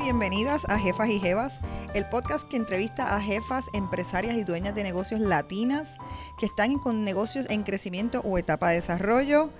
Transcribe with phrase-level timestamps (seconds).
[0.00, 1.60] bienvenidas a Jefas y Jevas,
[1.92, 5.98] el podcast que entrevista a jefas, empresarias y dueñas de negocios latinas
[6.38, 9.50] que están con negocios en crecimiento o etapa de desarrollo.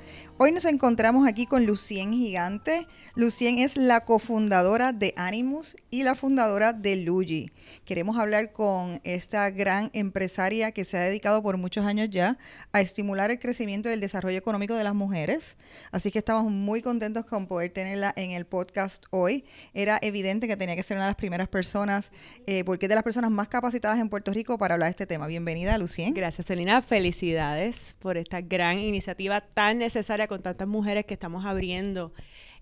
[0.42, 2.86] Hoy nos encontramos aquí con Lucien Gigante.
[3.14, 7.52] Lucien es la cofundadora de Animus y la fundadora de Luigi.
[7.84, 12.38] Queremos hablar con esta gran empresaria que se ha dedicado por muchos años ya
[12.72, 15.58] a estimular el crecimiento y el desarrollo económico de las mujeres.
[15.92, 19.44] Así que estamos muy contentos con poder tenerla en el podcast hoy.
[19.74, 22.12] Era evidente que tenía que ser una de las primeras personas,
[22.46, 25.06] eh, porque es de las personas más capacitadas en Puerto Rico para hablar de este
[25.06, 25.26] tema.
[25.26, 26.14] Bienvenida, Lucien.
[26.14, 26.80] Gracias, Celina.
[26.80, 32.12] Felicidades por esta gran iniciativa tan necesaria con tantas mujeres que estamos abriendo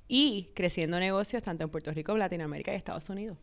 [0.08, 3.36] y creciendo negocios tanto en Puerto Rico, Latinoamérica y Estados Unidos.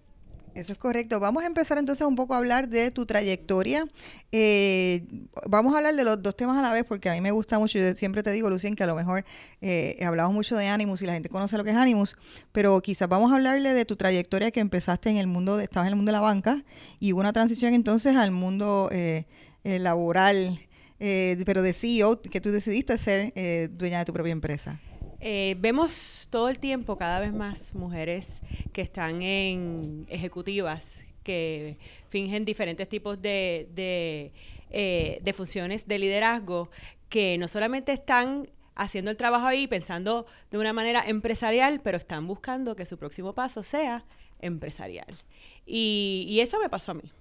[0.56, 1.20] Eso es correcto.
[1.20, 3.86] Vamos a empezar entonces un poco a hablar de tu trayectoria.
[4.32, 5.06] Eh,
[5.48, 7.60] vamos a hablar de los dos temas a la vez porque a mí me gusta
[7.60, 7.78] mucho.
[7.78, 9.26] Yo siempre te digo, Lucien, que a lo mejor
[9.62, 12.16] eh, hablamos mucho de Animus y la gente conoce lo que es Animus,
[12.52, 15.86] pero quizás vamos a hablarle de tu trayectoria que empezaste en el mundo, de, estabas
[15.86, 16.64] en el mundo de la banca
[17.00, 19.26] y hubo una transición entonces al mundo eh,
[19.64, 20.65] laboral
[21.00, 24.80] eh, pero de CEO, que tú decidiste ser eh, dueña de tu propia empresa.
[25.20, 28.42] Eh, vemos todo el tiempo cada vez más mujeres
[28.74, 31.78] que están en ejecutivas, que
[32.10, 36.70] fingen diferentes tipos de, de, funciones de liderazgo,
[37.10, 42.28] que no solamente están haciendo el trabajo ahí pensando de una manera empresarial, pero están
[42.28, 44.06] buscando que su próximo paso sea
[44.40, 45.18] empresarial.
[45.66, 47.12] Y eso me pasó a mí.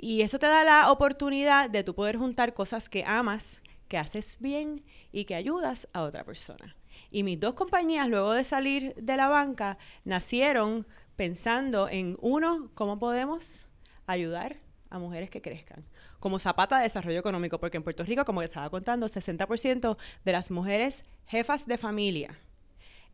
[0.00, 4.36] Y eso te da la oportunidad de tú poder juntar cosas que amas, que haces
[4.40, 6.76] bien y que ayudas a otra persona.
[7.10, 12.98] Y mis dos compañías, luego de salir de la banca, nacieron pensando en, uno, cómo
[13.00, 13.66] podemos
[14.06, 15.84] ayudar a mujeres que crezcan.
[16.20, 20.50] Como zapata de desarrollo económico, porque en Puerto Rico, como estaba contando, 60% de las
[20.52, 22.38] mujeres jefas de familia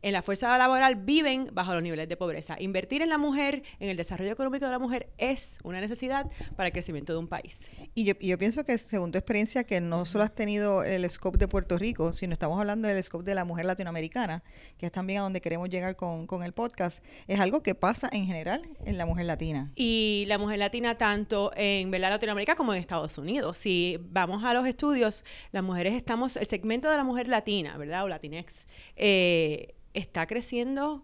[0.01, 2.55] en la fuerza laboral viven bajo los niveles de pobreza.
[2.59, 6.67] Invertir en la mujer, en el desarrollo económico de la mujer, es una necesidad para
[6.67, 7.69] el crecimiento de un país.
[7.93, 11.37] Y yo, yo pienso que según tu experiencia, que no solo has tenido el scope
[11.37, 14.43] de Puerto Rico, sino estamos hablando del scope de la mujer latinoamericana,
[14.77, 18.09] que es también a donde queremos llegar con, con el podcast, es algo que pasa
[18.11, 19.71] en general en la mujer latina.
[19.75, 23.57] Y la mujer latina tanto en Latinoamérica como en Estados Unidos.
[23.57, 28.03] Si vamos a los estudios, las mujeres estamos, el segmento de la mujer latina, ¿verdad?
[28.03, 31.03] O latinex, eh, está creciendo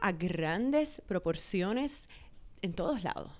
[0.00, 2.08] a grandes proporciones
[2.62, 3.30] en todos lados.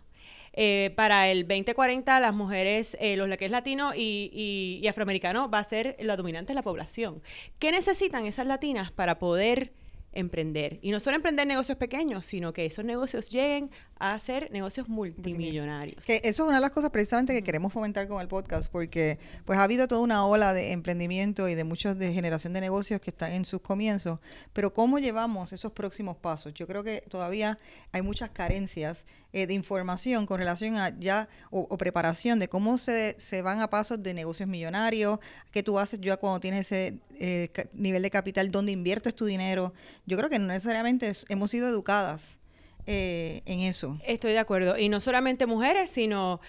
[0.52, 5.60] Eh, para el 2040 las mujeres, eh, los que es latino y, y, afroamericano va
[5.60, 7.22] a ser la dominante de la población.
[7.60, 9.72] ¿Qué necesitan esas latinas para poder
[10.12, 10.78] emprender.
[10.82, 16.04] Y no solo emprender negocios pequeños, sino que esos negocios lleguen a ser negocios multimillonarios.
[16.04, 19.18] Que eso es una de las cosas precisamente que queremos fomentar con el podcast, porque
[19.44, 23.00] pues ha habido toda una ola de emprendimiento y de muchos de generación de negocios
[23.00, 24.20] que están en sus comienzos,
[24.52, 26.54] pero ¿cómo llevamos esos próximos pasos?
[26.54, 27.58] Yo creo que todavía
[27.92, 33.14] hay muchas carencias eh, de información con relación a ya o, preparación de cómo se,
[33.18, 35.18] se, van a pasos de negocios millonarios,
[35.50, 39.74] qué tú haces ya cuando tienes ese eh, nivel de capital, dónde inviertes tu dinero.
[40.06, 42.38] Yo creo que no necesariamente hemos sido educadas
[42.86, 43.98] eh, en eso.
[44.06, 44.78] Estoy de acuerdo.
[44.78, 46.40] Y no solamente mujeres, sino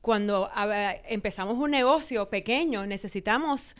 [0.00, 0.48] cuando
[1.08, 3.74] empezamos un negocio pequeño, necesitamos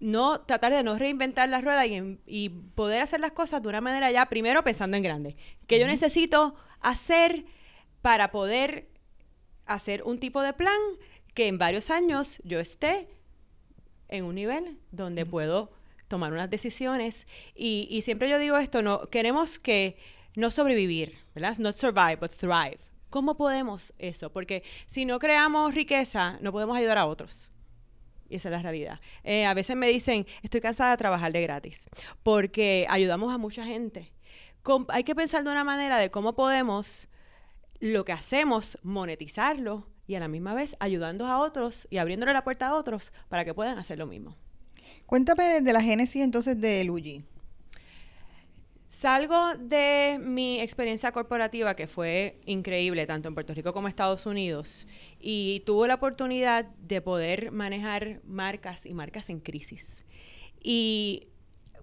[0.00, 4.10] no tratar de no reinventar la rueda y, poder hacer las cosas de una manera
[4.10, 5.36] ya, primero pensando en grande.
[5.66, 7.44] Que yo necesito hacer
[8.04, 8.86] para poder
[9.64, 10.78] hacer un tipo de plan
[11.32, 13.08] que en varios años yo esté
[14.08, 15.72] en un nivel donde puedo
[16.06, 17.26] tomar unas decisiones.
[17.54, 19.96] Y, siempre yo digo esto, no queremos que
[20.36, 21.56] no sobrevivir, ¿verdad?
[21.56, 22.78] Not survive, but thrive.
[23.08, 24.30] ¿Cómo podemos eso?
[24.30, 27.50] Porque si no creamos riqueza, no podemos ayudar a otros.
[28.28, 29.00] Y esa es la realidad.
[29.22, 31.88] Eh, a veces me dicen, estoy cansada de trabajar de gratis,
[32.22, 34.12] porque ayudamos a mucha gente.
[34.88, 37.08] hay que pensar de una manera de cómo podemos
[37.80, 42.44] lo que hacemos, monetizarlo y a la misma vez ayudando a otros y abriéndole la
[42.44, 44.36] puerta a otros para que puedan hacer lo mismo.
[45.06, 47.24] Cuéntame de la génesis entonces de Luigi.
[48.88, 54.24] Salgo de mi experiencia corporativa que fue increíble tanto en Puerto Rico como en Estados
[54.24, 54.86] Unidos
[55.18, 60.04] y tuve la oportunidad de poder manejar marcas y marcas en crisis.
[60.62, 61.26] Y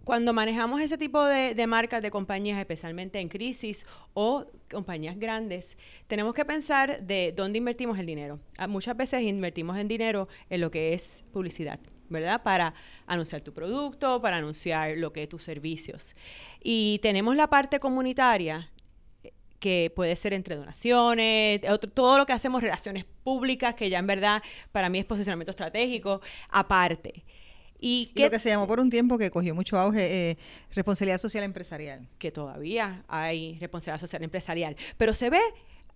[0.03, 5.77] cuando manejamos ese tipo de, marcas, de compañías, especialmente en crisis o compañías grandes,
[6.07, 8.39] tenemos que pensar de dónde invertimos el dinero.
[8.57, 11.79] Ah, muchas veces invertimos en dinero en lo que es publicidad.
[12.09, 12.43] ¿verdad?
[12.43, 12.73] Para
[13.07, 16.13] anunciar tu producto, para anunciar lo que es tus servicios.
[16.61, 18.69] Y tenemos la parte comunitaria,
[19.61, 21.61] que puede ser entre donaciones,
[21.93, 24.43] todo lo que hacemos, relaciones públicas, que ya en verdad
[24.73, 26.19] para mí es posicionamiento estratégico,
[26.49, 27.23] aparte.
[27.83, 30.37] Y, lo que se llamó por un tiempo que cogió mucho auge, eh,
[30.71, 32.07] responsabilidad social empresarial.
[32.19, 35.41] Que todavía hay responsabilidad social empresarial, pero se ve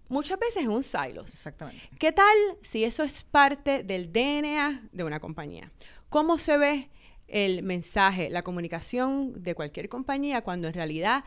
[0.10, 1.30] muchas veces en un silos.
[1.30, 1.82] Exactamente.
[2.00, 5.72] ¿Qué tal si eso es parte del DNA de una compañía?
[6.10, 6.90] ¿Cómo se ve
[7.28, 11.24] el mensaje, la comunicación de cualquier compañía cuando en realidad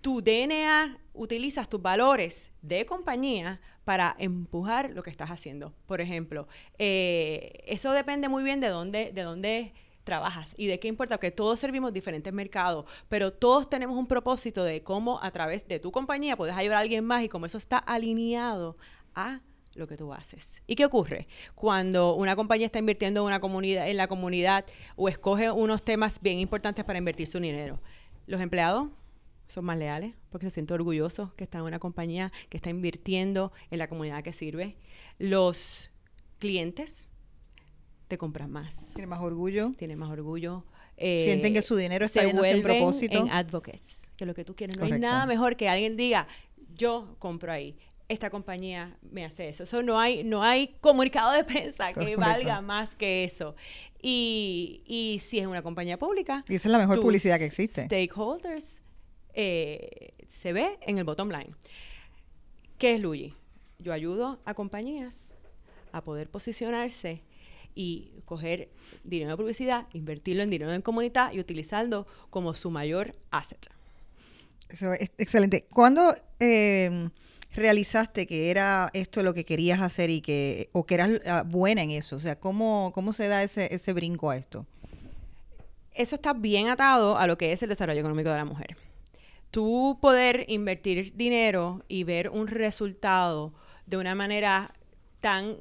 [0.00, 3.60] tu DNA utilizas tus valores de compañía
[3.90, 5.74] para empujar lo que estás haciendo.
[5.86, 6.46] Por ejemplo,
[6.78, 11.32] eh, eso depende muy bien de dónde, de dónde trabajas y de qué importa, que
[11.32, 15.90] todos servimos diferentes mercados, pero todos tenemos un propósito de cómo a través de tu
[15.90, 18.76] compañía puedes ayudar a alguien más y cómo eso está alineado
[19.16, 19.40] a
[19.74, 20.62] lo que tú haces.
[20.68, 21.26] ¿Y qué ocurre?
[21.56, 26.20] Cuando una compañía está invirtiendo en una comunidad, en la comunidad o escoge unos temas
[26.20, 27.80] bien importantes para invertir su dinero.
[28.28, 28.90] Los empleados
[29.50, 33.52] son más leales porque se sienten orgullosos que están en una compañía que está invirtiendo
[33.70, 34.76] en la comunidad que sirve.
[35.18, 35.90] Los
[36.38, 37.08] clientes
[38.08, 38.92] te compran más.
[38.94, 39.72] Tienen más orgullo.
[39.76, 40.64] Tienen más orgullo.
[40.96, 43.20] Eh, Sienten que su dinero está yendo sin propósito.
[43.20, 44.76] en advocates, que lo que tú quieres.
[44.76, 46.28] No hay nada mejor que alguien diga,
[46.74, 47.78] yo compro ahí
[48.10, 49.62] esta compañía me hace eso.
[49.62, 53.54] Eso no hay, no hay comunicado de prensa que valga más que eso.
[54.02, 56.44] Y, y, si es una compañía pública.
[56.48, 57.82] Y esa es la mejor publicidad que existe.
[57.84, 58.82] Stakeholders
[59.34, 61.54] eh, se ve en el bottom line.
[62.78, 63.34] ¿Qué es Luigi?
[63.78, 65.34] Yo ayudo a compañías
[65.92, 67.22] a poder posicionarse
[67.74, 68.68] y coger
[69.04, 73.68] dinero de publicidad, invertirlo en dinero en comunidad y utilizarlo como su mayor asset.
[74.68, 75.66] Eso es excelente.
[75.72, 77.08] ¿Cuándo eh,
[77.54, 81.82] realizaste que era esto lo que querías hacer y que, o que eras ah, buena
[81.82, 82.16] en eso?
[82.16, 84.66] O sea, ¿cómo, cómo se da ese, ese brinco a esto?
[85.92, 88.76] Eso está bien atado a lo que es el desarrollo económico de la mujer.
[89.50, 93.52] Tú poder invertir dinero y ver un resultado
[93.86, 94.74] de una manera
[95.20, 95.56] tan,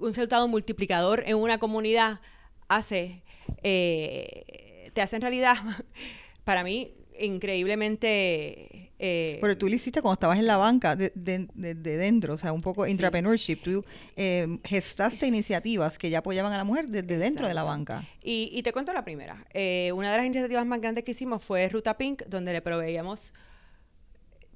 [0.00, 2.20] un resultado multiplicador en una comunidad
[2.68, 3.22] hace,
[3.62, 5.56] eh, te hace en realidad,
[6.44, 8.92] para mí, increíblemente...
[8.98, 12.60] Eh, Pero tú lo hiciste cuando estabas en la banca, de, dentro, o sea, un
[12.60, 13.56] poco intrapreneurship.
[13.62, 13.84] Tú
[14.16, 18.06] eh, gestaste iniciativas que ya apoyaban a la mujer desde dentro de la banca.
[18.22, 19.44] Y, te cuento la primera.
[19.52, 23.34] Eh, una de las iniciativas más grandes que hicimos fue Ruta Pink, donde le proveíamos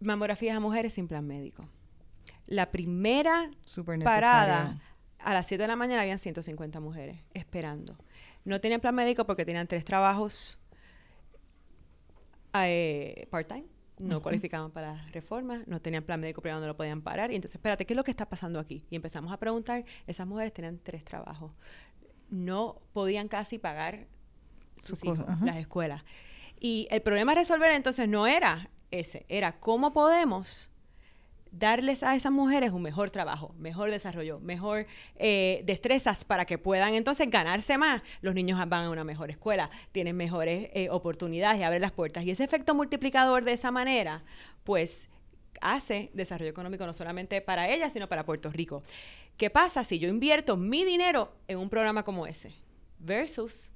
[0.00, 1.68] mamografías a mujeres sin plan médico.
[2.46, 3.50] La primera
[4.04, 4.80] parada,
[5.18, 7.98] a las 7 de la mañana habían 150 mujeres esperando.
[8.44, 10.60] No tenían plan médico porque tenían tres trabajos
[12.64, 13.66] eh, part-time,
[13.98, 17.30] no cualificaban para reforma, no tenían plan médico privado, no lo podían parar.
[17.30, 18.84] Y entonces, espérate, ¿qué es lo que está pasando aquí?
[18.90, 21.52] Y empezamos a preguntar, esas mujeres tenían tres trabajos.
[22.28, 24.06] No podían casi pagar
[24.76, 26.04] sus hijos, las escuelas.
[26.60, 30.70] Y el problema a resolver entonces no era ese, era cómo podemos
[31.58, 34.86] darles a esas mujeres un mejor trabajo, mejor desarrollo, mejor
[35.16, 38.02] eh, destrezas para que puedan entonces ganarse más.
[38.20, 42.24] Los niños van a una mejor escuela, tienen mejores eh, oportunidades y abren las puertas.
[42.24, 44.22] Y ese efecto multiplicador de esa manera,
[44.64, 45.08] pues
[45.60, 48.82] hace desarrollo económico no solamente para ellas, sino para Puerto Rico.
[49.36, 52.52] ¿Qué pasa si yo invierto mi dinero en un programa como ese
[52.98, 53.70] versus...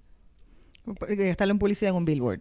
[0.84, 2.40] Gastarlo en publicidad en un billboard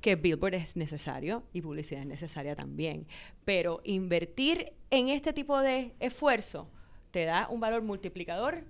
[0.00, 3.06] que Billboard es necesario y publicidad es necesaria también.
[3.44, 6.68] Pero invertir en este tipo de esfuerzo
[7.10, 8.64] te da un valor multiplicador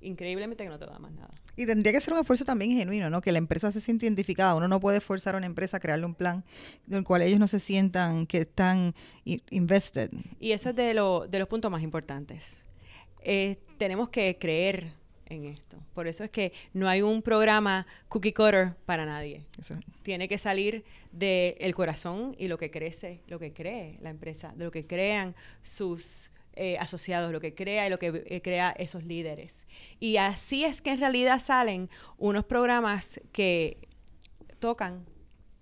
[0.00, 1.34] increíblemente que no te da más nada.
[1.56, 3.20] Y tendría que ser un esfuerzo también genuino, ¿no?
[3.20, 4.54] Que la empresa se siente identificada.
[4.54, 6.44] Uno no puede forzar a una empresa a crearle un plan
[6.88, 8.94] en el cual ellos no se sientan que están
[9.24, 10.10] invested.
[10.40, 12.64] Y eso es de, lo, de los puntos más importantes.
[13.20, 14.92] Eh, tenemos que creer
[15.34, 15.78] en esto.
[15.94, 19.42] Por eso es que no hay un programa cookie cutter para nadie.
[20.02, 24.64] Tiene que salir del corazón y lo que crece, lo que cree la empresa, de
[24.64, 29.04] lo que crean sus eh, asociados, lo que crea y lo que eh, crea esos
[29.04, 29.66] líderes.
[29.98, 33.78] Y así es que en realidad salen unos programas que
[34.60, 35.04] tocan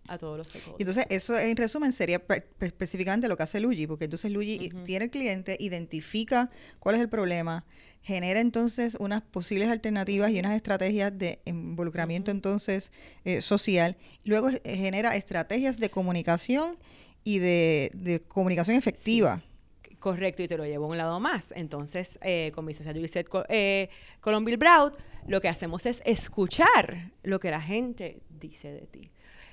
[0.08, 0.80] a todos los stakeholders.
[0.80, 2.22] Entonces, eso en resumen sería
[2.60, 7.08] específicamente lo que hace Luigi, porque entonces Luigi tiene el cliente, identifica cuál es el
[7.08, 7.64] problema,
[8.02, 12.92] genera entonces unas posibles alternativas y unas estrategias de involucramiento entonces
[13.24, 16.76] eh, social, luego genera estrategias de comunicación
[17.24, 19.42] y de, comunicación efectiva.
[20.00, 21.52] Correcto, y te lo llevo a un lado más.
[21.54, 23.88] Entonces, eh, con mi socia Juliette eh,
[24.42, 24.92] Bill Brown,
[25.28, 29.10] lo que hacemos es escuchar lo que la gente dice de ti.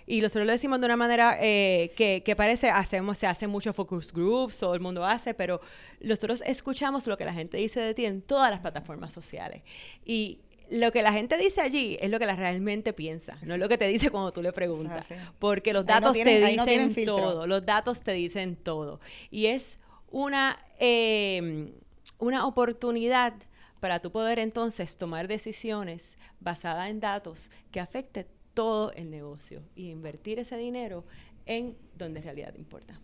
[0.10, 3.74] Y nosotros lo decimos de una manera eh, que, que, parece, hacemos, se hace mucho
[3.74, 5.62] focus groups, todo el mundo hace, pero
[6.02, 9.62] nosotros escuchamos lo que la gente dice de ti en todas las plataformas sociales.
[10.04, 10.40] Y
[10.72, 13.70] lo que la gente dice allí es lo que la realmente piensa, no es lo
[13.70, 15.06] que te dice cuando tú le preguntas.
[15.38, 19.00] Porque los datos te dicen todo, los datos te dicen todo.
[19.30, 19.78] Y es
[20.10, 21.72] una, eh,
[22.18, 23.34] una oportunidad
[23.80, 28.26] para tú poder entonces tomar decisiones basadas en datos que afecten
[28.60, 31.06] todo el negocio y invertir ese dinero
[31.46, 33.00] en donde en realidad importa.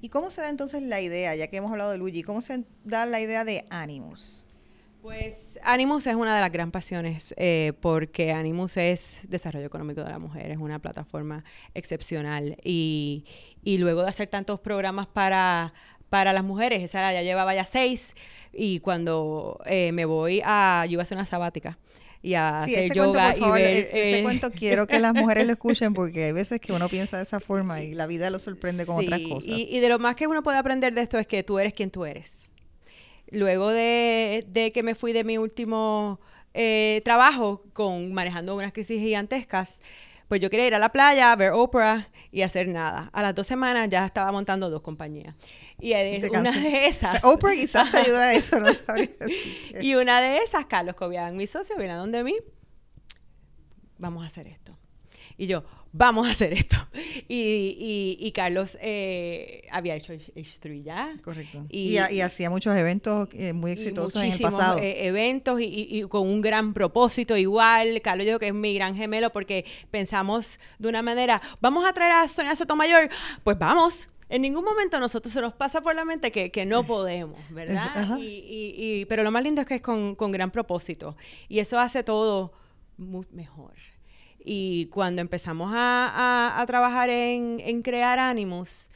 [0.00, 2.62] ¿Y cómo se da entonces la idea, ya que hemos hablado de Luigi, cómo se
[2.84, 4.44] da la idea de Animus?
[5.02, 10.10] Pues Animus es una de las gran pasiones eh, porque Animus es desarrollo económico de
[10.10, 11.42] la mujer, es una plataforma
[11.74, 13.24] excepcional y,
[13.64, 15.74] y luego de hacer tantos programas para
[16.08, 18.14] para las mujeres, esa ya llevaba ya seis
[18.52, 21.76] y cuando eh, me voy a, yo iba a hacer una sabática
[22.24, 25.52] y a hacer yoga cuento, por favor, ese, eh, cuento quiero que las mujeres lo
[25.58, 28.86] escuchen porque hay veces que uno piensa de esa forma y la vida lo sorprende
[28.86, 29.46] con otras cosas.
[29.46, 31.74] Y, y de lo más que uno puede aprender de esto es que tú eres
[31.74, 32.48] quien tú eres.
[33.30, 36.18] Luego de, de que me fui de mi último
[36.54, 39.82] eh, trabajo con manejando unas crisis gigantescas,
[40.28, 43.10] pues yo quería ir a la playa, ver Oprah y hacer nada.
[43.12, 45.34] A las dos semanas ya estaba montando dos compañías.
[45.80, 45.92] Y
[46.30, 47.22] una de esas.
[47.24, 49.08] Oprah quizás te ayuda a eso, no sabría
[49.80, 52.36] Y una de esas, Carlos Cobian, mi socio, viene a donde mí.
[53.98, 54.76] Vamos a hacer esto.
[55.36, 55.64] Y yo,
[55.94, 56.76] vamos a hacer esto.
[57.28, 61.14] Y, y, Carlos eh, había hecho H3 ya.
[61.22, 61.64] Correcto.
[61.70, 64.78] Y, hacía muchos eventos eh, muy exitosos en el pasado.
[64.78, 68.02] Eh, eventos y, con un gran propósito igual.
[68.02, 72.12] Carlos yo que es mi gran gemelo porque pensamos de una manera, vamos a traer
[72.12, 73.08] a Sonia Sotomayor,
[73.42, 74.08] pues vamos.
[74.28, 77.38] En ningún momento a nosotros se nos pasa por la mente que, que no podemos,
[77.50, 78.18] ¿verdad?
[78.18, 81.16] Y, pero lo más lindo es que es con, con gran propósito.
[81.48, 82.52] Y eso hace todo
[82.96, 83.74] muy mejor.
[84.44, 88.90] Y cuando empezamos a, trabajar en, crear Animus,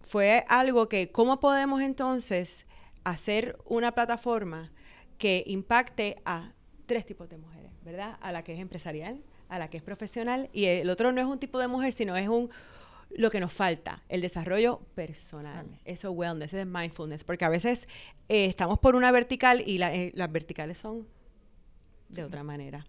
[0.00, 2.66] fue algo que, ¿cómo podemos entonces
[3.02, 4.70] hacer una plataforma
[5.18, 6.52] que impacte a
[6.86, 8.16] tres tipos de mujeres, ¿verdad?
[8.20, 11.26] A la que es empresarial, a la que es profesional, y el otro no es
[11.26, 12.50] un tipo de mujer, sino es un
[13.10, 17.88] lo que nos falta, el desarrollo personal, eso wellness, ese es mindfulness, porque a veces
[18.28, 21.08] eh, estamos por una vertical y eh, las verticales son
[22.08, 22.86] de otra manera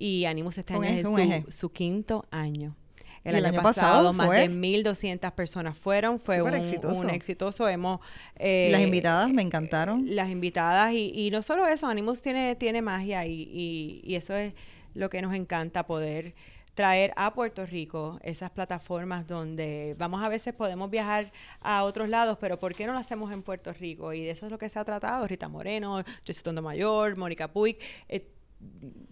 [0.00, 2.74] y Animus este año es su, quinto año.
[3.22, 6.98] El, año, pasado, más de 1.200 personas fueron, fue un exitoso.
[6.98, 7.68] un exitoso.
[7.68, 8.00] Hemos,
[8.36, 10.16] y las eh, invitadas me encantaron.
[10.16, 14.54] Las invitadas y, y, no solo eso, Animus tiene, tiene magia y, y, eso es
[14.94, 16.34] lo que nos encanta poder
[16.72, 21.30] traer a Puerto Rico esas plataformas donde vamos a veces podemos viajar
[21.60, 24.14] a otros lados, pero ¿por qué no lo hacemos en Puerto Rico?
[24.14, 27.52] Y de eso es lo que se ha tratado, Rita Moreno, José Tondo Mayor, Mónica
[27.52, 27.76] Puig,
[28.08, 28.26] eh,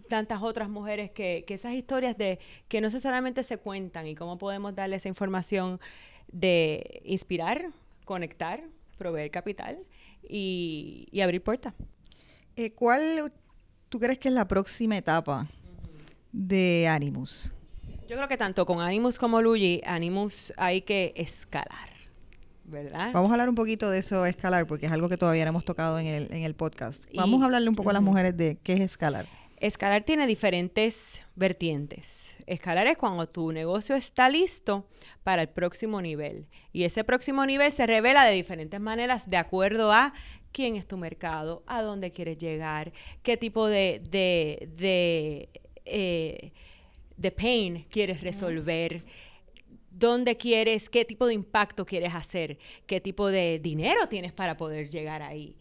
[0.09, 2.39] tantas otras mujeres que, que, esas historias de
[2.69, 5.81] que no necesariamente se cuentan y cómo podemos darle esa información
[6.33, 7.71] de inspirar,
[8.05, 8.63] conectar,
[8.99, 9.79] proveer capital
[10.29, 11.75] y, abrir puertas.
[12.57, 13.33] Eh, ¿Cuál
[13.89, 15.49] tú crees que es la próxima etapa
[16.33, 17.51] de Animus?
[18.09, 21.98] Yo creo que tanto con Animus como Luigi, Animus hay que escalar.
[22.69, 23.11] ¿Verdad?
[23.13, 25.65] Vamos a hablar un poquito de eso, escalar, porque es algo que todavía no hemos
[25.65, 27.05] tocado en el, en el podcast.
[27.15, 29.27] Vamos a hablarle un poco a las mujeres de qué es escalar.
[29.61, 32.37] Escalar tiene diferentes vertientes.
[32.47, 34.87] Escalar es cuando tu negocio está listo
[35.25, 36.47] para el próximo nivel.
[36.73, 40.13] Y ese próximo nivel se revela de diferentes maneras de acuerdo a
[40.53, 45.49] quién es tu mercado, a dónde quieres llegar, qué tipo de, de, de,
[45.85, 46.53] eh,
[47.17, 49.05] de pain quieres resolver
[49.99, 54.91] dónde quieres, qué tipo de impacto quieres hacer, qué tipo de dinero tienes para poder
[54.91, 55.57] llegar ahí.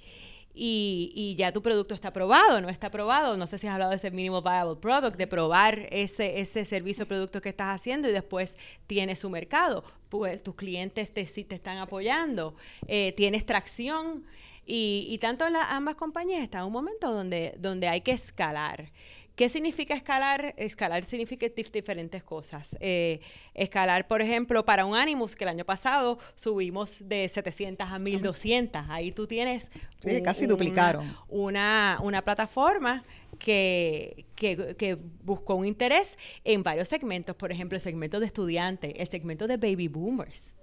[0.60, 3.38] Y, ya tu producto está aprobado, no está aprobado.
[3.38, 7.06] No sé si has hablado de ese mínimo viable product, de probar ese, ese servicio
[7.06, 9.84] o producto que estás haciendo y después tienes su mercado.
[10.10, 12.56] Pues tus clientes te, te están apoyando,
[12.88, 14.26] eh, tienes tracción.
[14.66, 18.92] Y, y tanto las ambas compañías están en un momento donde, donde hay que escalar.
[19.38, 20.56] ¿Qué significa escalar?
[20.58, 22.76] Escalar significa diferentes cosas.
[22.80, 23.20] Eh,
[23.54, 28.82] escalar, por ejemplo, para un Animus, que el año pasado subimos de 700 a 1200.
[28.90, 29.72] Ahí tú tienes.
[30.04, 31.16] Sí, casi duplicaron.
[31.30, 33.04] Una, una plataforma
[33.38, 38.92] que, que, que, buscó un interés en varios segmentos, por ejemplo, el segmento de estudiantes,
[38.96, 40.56] el segmento de baby boomers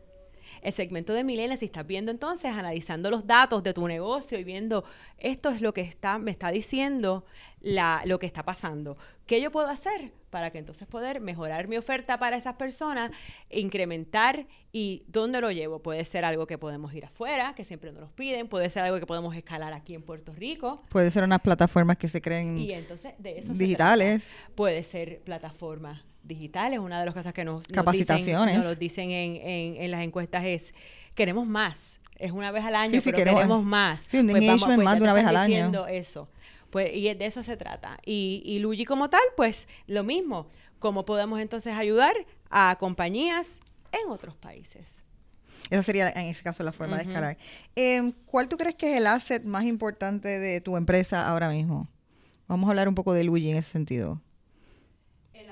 [0.64, 4.44] el segmento de milenios, si estás viendo entonces, analizando los datos de tu negocio y
[4.44, 4.84] viendo
[5.18, 7.26] esto es lo que está, me está diciendo
[7.60, 8.96] la, lo que está pasando.
[9.26, 13.10] ¿Qué yo puedo hacer para que entonces poder mejorar mi oferta para esas personas,
[13.50, 15.80] incrementar y dónde lo llevo?
[15.80, 18.98] Puede ser algo que podemos ir afuera, que siempre nos los piden, puede ser algo
[18.98, 20.82] que podemos escalar aquí en Puerto Rico.
[20.88, 24.34] Puede ser unas plataformas que se creen digitales.
[24.54, 26.78] puede ser plataformas digitales.
[26.78, 28.58] Una de las cosas que nos, Capacitaciones.
[28.58, 30.74] nos dicen, en, en, las encuestas es,
[31.14, 32.00] queremos más.
[32.16, 34.02] Es una vez al año, pero queremos, más.
[34.02, 35.86] Sí, un pues vamos, pues más de una vez al año.
[35.86, 36.28] eso.
[36.70, 37.98] Pues, y de eso se trata.
[38.04, 40.48] Y, y Luigi como tal, pues lo mismo.
[40.78, 42.14] ¿Cómo podemos entonces ayudar
[42.50, 43.60] a compañías
[43.92, 45.04] en otros países?
[45.70, 47.38] Esa sería, en ese caso, la forma de escalar.
[47.74, 51.88] Em, ¿Cuál tú crees que es el asset más importante de tu empresa ahora mismo?
[52.46, 54.20] Vamos a hablar un poco de Luigi en ese sentido.
[55.32, 55.50] El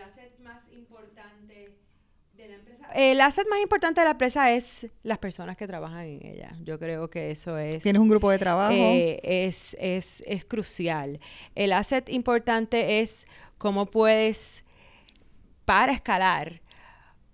[0.00, 1.72] asset más, importante
[2.36, 2.81] de la empresa.
[2.94, 6.56] El asset más importante de la empresa es las personas que trabajan en ella.
[6.62, 7.82] Yo creo que eso es.
[7.82, 8.72] ¿Tienes un grupo de trabajo?
[8.72, 11.20] Eh, es, es, es crucial.
[11.54, 13.26] El asset importante es
[13.58, 14.64] cómo puedes,
[15.64, 16.62] para escalar,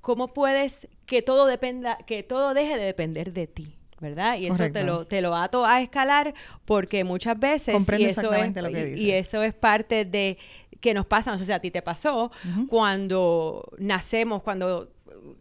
[0.01, 3.75] cómo puedes que todo dependa, que todo deje de depender de ti.
[4.01, 4.39] ¿verdad?
[4.39, 6.35] Y eso te lo, te lo ato a escalar
[6.65, 10.39] porque muchas veces y eso, es, lo que y, eso es parte de
[10.81, 12.31] que nos pasa, no sé si a ti te pasó,
[12.69, 14.89] cuando nacemos, cuando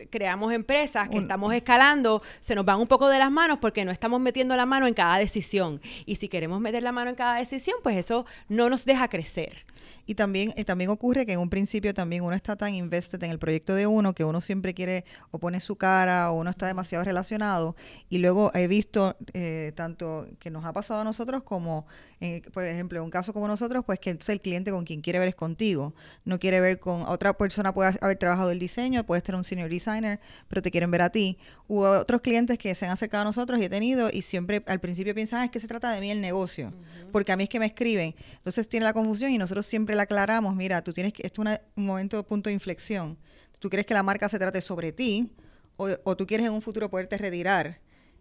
[0.09, 3.91] creamos empresas que estamos escalando, se nos van un poco de las manos porque no
[3.91, 5.81] estamos metiendo la mano en cada decisión.
[6.05, 9.65] Y si queremos meter la mano en cada decisión, pues eso no nos deja crecer.
[10.05, 13.31] Y también, eh, también ocurre que en un principio también uno está tan invested en
[13.31, 16.65] el proyecto de uno que uno siempre quiere o pone su cara o uno está
[16.65, 17.75] demasiado relacionado.
[18.09, 21.85] Y luego he visto eh, tanto que nos ha pasado a nosotros como,
[22.19, 25.01] eh, por ejemplo, en un caso como nosotros, pues que entonces el cliente con quien
[25.01, 25.93] quiere ver es contigo.
[26.25, 29.69] No quiere ver con otra persona, puede haber trabajado el diseño, puede tener un senior
[29.69, 31.37] designer, pero te quieren ver a ti.
[31.67, 34.79] Hubo otros clientes que se han acercado a nosotros y he tenido y siempre al
[34.79, 36.73] principio piensan, ah, es que se trata de mí el negocio,
[37.11, 38.15] porque a mí es que me escriben.
[38.37, 41.59] Entonces tiene la confusión y nosotros siempre le aclaramos, mira, tú tienes que, esto es
[41.75, 43.17] un momento, punto de inflexión.
[43.59, 45.31] ¿Tú crees que la marca se trate sobre ti
[45.77, 47.79] o, tú quieres en un futuro poderte retirar?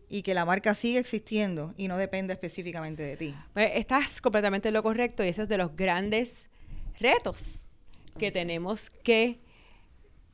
[0.09, 3.35] Y que la marca siga existiendo y no dependa específicamente de ti.
[3.53, 6.51] Pues estás completamente en lo correcto y eso es de los grandes
[7.01, 7.69] retos
[8.19, 9.41] que tenemos que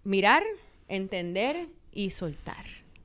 [0.04, 0.42] mirar,
[0.88, 2.64] entender y soltar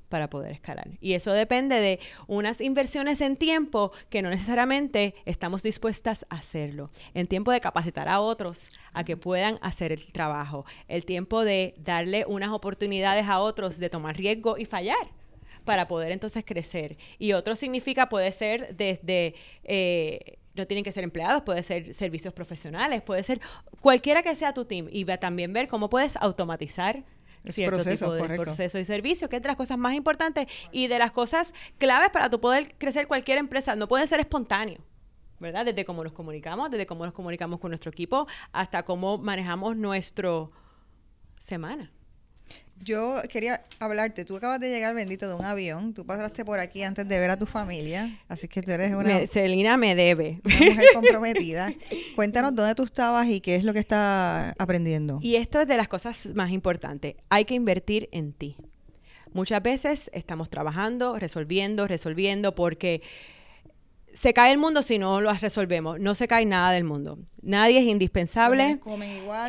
[0.09, 0.87] para poder escalar.
[1.01, 6.91] Y eso depende de unas inversiones en tiempo que no necesariamente estamos dispuestas a hacerlo.
[7.13, 10.65] En tiempo de capacitar a otros a que puedan hacer el trabajo.
[10.87, 15.16] El tiempo de darle unas oportunidades a otros de tomar riesgo y fallar
[15.67, 16.97] para poder entonces crecer.
[17.19, 19.35] Y otro significa, puede ser desde...
[19.63, 23.39] Eh, no tienen que ser empleados, puede ser servicios profesionales, puede ser
[23.79, 27.03] cualquiera que sea tu team y también ver cómo puedes automatizar
[27.45, 30.97] cierto tipo de proceso y servicio, que es de las cosas más importantes y de
[30.97, 33.75] las cosas claves para tu poder crecer cualquier empresa.
[33.75, 34.79] No puede ser espontáneo.
[35.39, 35.65] ¿verdad?
[35.65, 40.51] Desde cómo nos comunicamos, desde cómo nos comunicamos con nuestro equipo, hasta cómo manejamos nuestro
[41.39, 41.91] semana.
[42.83, 46.83] Yo quería hablarte, tú acabas de llegar bendito de un avión, tú pasaste por aquí
[46.83, 49.27] antes de ver a tu familia, así que tú eres una...
[49.27, 50.41] Celina me debe.
[50.45, 51.73] Una mujer comprometida.
[52.15, 55.19] Cuéntanos dónde tú estabas y qué es lo que estás aprendiendo.
[55.21, 58.57] Y esto es de las cosas más importantes, hay que invertir en ti.
[59.33, 63.01] Muchas veces estamos trabajando, resolviendo, resolviendo, porque
[64.13, 65.99] se cae el mundo si no lo resolvemos.
[65.99, 67.19] No se cae nada del mundo.
[67.41, 68.79] Nadie es indispensable.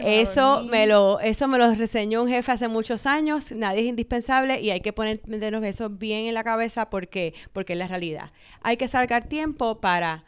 [0.05, 3.53] eso me lo eso me lo reseñó un jefe hace muchos años.
[3.53, 7.79] Nadie es indispensable y hay que ponernos eso bien en la cabeza porque porque es
[7.79, 8.31] la realidad.
[8.61, 10.25] Hay que sacar tiempo para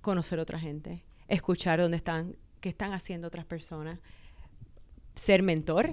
[0.00, 4.00] conocer a otra gente, escuchar dónde están, qué están haciendo otras personas,
[5.14, 5.92] ser mentor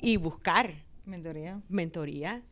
[0.00, 0.74] y buscar
[1.06, 1.60] mentoría.
[1.68, 2.42] Mentoría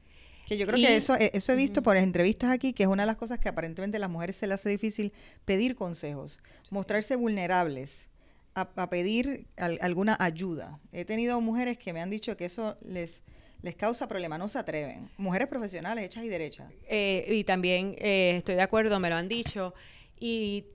[0.52, 3.04] que yo creo que eso, eh, eso he visto por entrevistas aquí, que es una
[3.04, 5.12] de las cosas que aparentemente a las mujeres se les hace difícil
[5.44, 6.38] pedir consejos,
[6.70, 8.06] mostrarse vulnerables,
[8.54, 10.78] a, pedir alguna ayuda.
[10.92, 13.22] He tenido mujeres que me han dicho que eso les,
[13.62, 15.08] les causa problema, no se atreven.
[15.16, 16.70] Mujeres profesionales hechas y derechas.
[16.86, 19.72] Eh, y también eh, estoy de acuerdo, me lo han dicho.
[20.20, 20.66] Y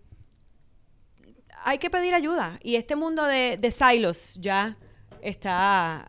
[1.63, 2.60] hay que pedir ayuda.
[2.63, 4.76] Y este mundo de, de silos ya
[5.22, 6.08] está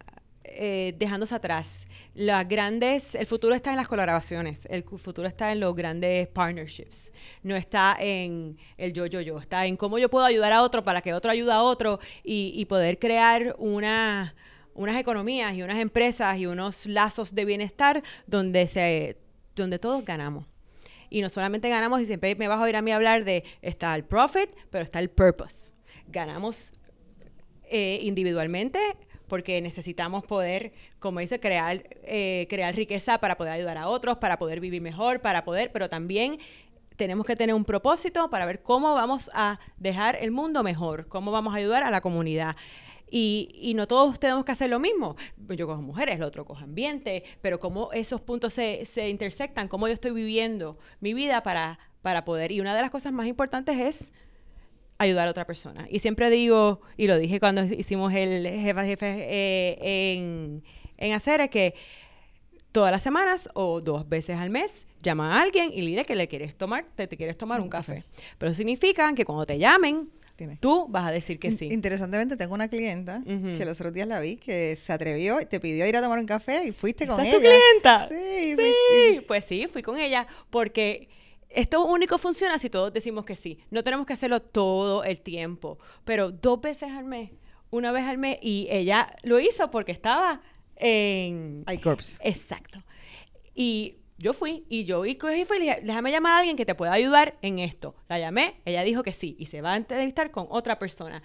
[0.98, 1.87] dejándose atrás
[2.18, 7.12] las grandes, el futuro está en las colaboraciones, el futuro está en los grandes partnerships,
[7.44, 10.82] no está en el yo, yo, yo, está en cómo yo puedo ayudar a otro
[10.82, 14.34] para que otro ayude a otro y, poder crear una,
[14.74, 19.16] unas economías y unas empresas y unos lazos de bienestar donde, se,
[19.54, 20.44] donde todos ganamos.
[21.10, 23.94] Y no solamente ganamos, y siempre me vas a oír a mí hablar de, está
[23.94, 25.72] el profit, pero está el purpose.
[26.08, 26.72] Ganamos
[27.70, 28.80] eh, individualmente,
[29.28, 34.38] porque necesitamos poder, como dice, crear, eh, crear riqueza para poder ayudar a otros, para
[34.38, 36.38] poder vivir mejor, para poder, pero también
[36.96, 41.30] tenemos que tener un propósito para ver cómo vamos a dejar el mundo mejor, cómo
[41.30, 42.56] vamos a ayudar a la comunidad.
[43.10, 45.16] Y, no todos tenemos que hacer lo mismo.
[45.48, 49.88] Yo cojo mujeres, el otro cojo ambiente, pero cómo esos puntos se, se intersectan, cómo
[49.88, 52.52] yo estoy viviendo mi vida para, para poder.
[52.52, 54.12] Y una de las cosas más importantes es
[54.98, 55.86] ayudar a otra persona.
[55.90, 60.62] Y siempre digo, y lo dije cuando hicimos el jefe jefe eh, en,
[60.98, 61.74] en hacer, es que
[62.72, 66.14] todas las semanas o dos veces al mes llama a alguien y le dile que
[66.14, 68.04] le quieres tomar, te, quieres tomar un, café.
[68.38, 70.10] Pero eso significa que cuando te llamen,
[70.60, 71.68] Tú vas a decir que sí.
[71.72, 75.58] Interesantemente, tengo una clienta que los otros días la vi que se atrevió y te
[75.58, 77.30] pidió ir a tomar un café y fuiste con ella.
[77.30, 78.08] ¿Es tu clienta?
[78.08, 79.20] Sí, sí.
[79.26, 81.08] Pues sí, fui con ella porque
[81.48, 83.58] esto único funciona si todos decimos que sí.
[83.70, 87.30] No tenemos que hacerlo todo el tiempo, pero dos veces al mes,
[87.70, 90.40] una vez al mes, y ella lo hizo porque estaba
[90.76, 91.64] en...
[91.70, 92.20] iCorps.
[92.22, 92.82] Exacto.
[93.54, 96.66] Y yo fui y yo y fui y le dije, déjame llamar a alguien que
[96.66, 97.94] te pueda ayudar en esto.
[98.08, 101.22] La llamé, ella dijo que sí y se va a entrevistar con otra persona.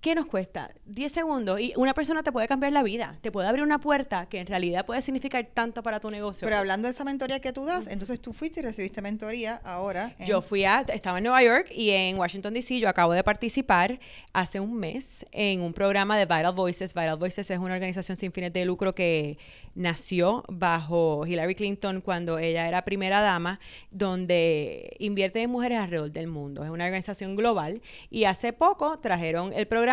[0.00, 0.70] ¿Qué nos cuesta?
[0.84, 4.26] 10 segundos y una persona te puede cambiar la vida, te puede abrir una puerta
[4.26, 6.46] que en realidad puede significar tanto para tu negocio.
[6.46, 10.14] Pero hablando de esa mentoría que tú das, entonces tú fuiste y recibiste mentoría ahora.
[10.24, 13.98] Yo fui a, estaba en Nueva York y en Washington DC, yo acabo de participar
[14.32, 16.94] hace un mes en un programa de Vital Voices.
[16.94, 19.38] Vital Voices es una organización sin fines de lucro que
[19.74, 26.28] nació bajo Hillary Clinton cuando ella era primera dama, donde invierte en mujeres alrededor del
[26.28, 26.64] mundo.
[26.64, 29.85] Es una organización global y hace poco trajeron el programa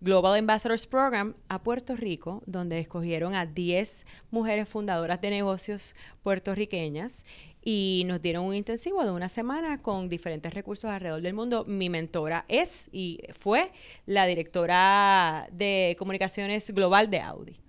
[0.00, 7.24] Global Ambassadors Program a Puerto Rico, donde escogieron a 10 mujeres fundadoras de negocios puertorriqueñas
[7.62, 11.64] y nos dieron un intensivo de una semana con diferentes recursos alrededor del mundo.
[11.64, 13.70] Mi mentora es y fue
[14.04, 17.60] la directora de comunicaciones global de Audi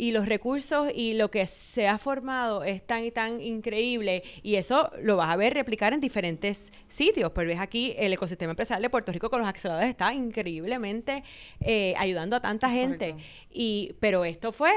[0.00, 4.54] y los recursos y lo que se ha formado es tan y tan increíble y
[4.54, 7.32] eso lo vas a ver replicar en diferentes sitios.
[7.34, 11.22] Pero ves aquí el ecosistema empresarial de Puerto Rico con los aceleradores está increíblemente
[11.60, 13.14] eh, ayudando a tanta gente.
[13.50, 14.72] Y, pero esto fue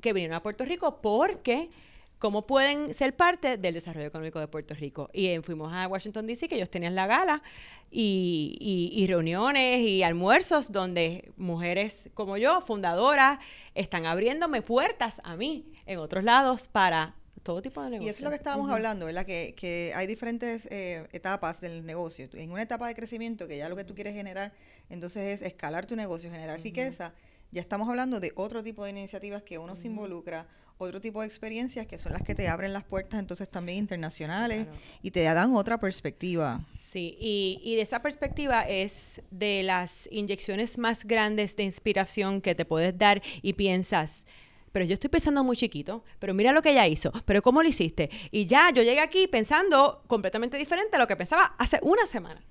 [0.00, 1.70] que vinieron a Puerto Rico porque
[2.18, 5.10] cómo pueden ser parte del desarrollo económico de Puerto Rico.
[5.12, 7.42] Y eh, fuimos a Washington, D.C., que ellos tenían la gala
[7.90, 13.38] y, reuniones y almuerzos donde mujeres como yo, fundadoras,
[13.74, 18.06] están abriéndome puertas a mí en otros lados para todo tipo de negocios.
[18.06, 19.26] Y eso es lo que estábamos hablando, ¿verdad?
[19.26, 22.28] Que, hay diferentes eh, etapas del negocio.
[22.32, 24.52] En una etapa de crecimiento, que ya lo que tú quieres generar,
[24.88, 27.12] entonces es escalar tu negocio, generar riqueza.
[27.54, 31.28] Ya estamos hablando de otro tipo de iniciativas que uno se involucra otro tipo de
[31.28, 34.66] experiencias que son las que te abren las puertas entonces también internacionales
[35.02, 36.66] y te dan otra perspectiva.
[36.74, 42.56] Sí, y, y, de esa perspectiva es de las inyecciones más grandes de inspiración que
[42.56, 44.26] te puedes dar y piensas,
[44.72, 47.68] pero yo estoy pensando muy chiquito, pero mira lo que ella hizo, pero ¿cómo lo
[47.68, 48.10] hiciste?
[48.32, 52.42] Y ya yo llegué aquí pensando completamente diferente a lo que pensaba hace una semana.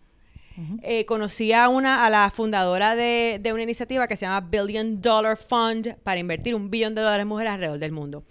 [0.82, 5.38] Eh, conocí a, una, a la fundadora de, una iniciativa que se llama Billion Dollar
[5.38, 8.24] Fund para invertir un billón de dólares en mujeres alrededor del mundo.